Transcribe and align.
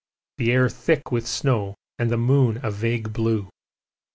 the 0.39 0.51
air 0.51 0.67
thick 0.67 1.11
with 1.11 1.27
snow, 1.27 1.75
and 1.99 2.09
the 2.09 2.17
moon 2.17 2.59
a 2.63 2.71
vague 2.71 3.13
blue. 3.13 3.47